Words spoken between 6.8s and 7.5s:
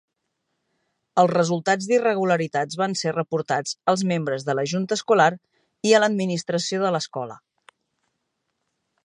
de l'escola.